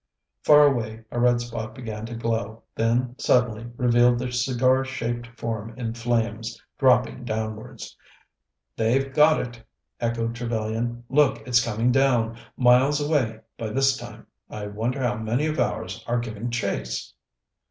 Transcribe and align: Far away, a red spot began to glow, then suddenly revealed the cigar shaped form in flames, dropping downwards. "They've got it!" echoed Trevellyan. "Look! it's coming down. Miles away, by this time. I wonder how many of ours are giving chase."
Far 0.41 0.65
away, 0.65 1.03
a 1.11 1.19
red 1.19 1.41
spot 1.41 1.75
began 1.75 2.07
to 2.07 2.15
glow, 2.15 2.63
then 2.73 3.13
suddenly 3.19 3.67
revealed 3.77 4.17
the 4.17 4.31
cigar 4.31 4.83
shaped 4.83 5.27
form 5.39 5.75
in 5.77 5.93
flames, 5.93 6.59
dropping 6.79 7.23
downwards. 7.23 7.95
"They've 8.75 9.13
got 9.13 9.39
it!" 9.39 9.63
echoed 9.99 10.33
Trevellyan. 10.33 11.03
"Look! 11.07 11.47
it's 11.47 11.63
coming 11.63 11.91
down. 11.91 12.35
Miles 12.57 12.99
away, 12.99 13.41
by 13.59 13.69
this 13.69 13.95
time. 13.95 14.25
I 14.49 14.65
wonder 14.65 15.03
how 15.03 15.17
many 15.17 15.45
of 15.45 15.59
ours 15.59 16.03
are 16.07 16.17
giving 16.17 16.49
chase." 16.49 17.13